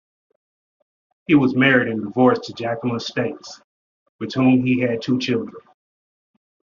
[1.27, 3.61] He was married and divorced to Jacqueline Stakes,
[4.19, 5.53] with whom he had two children.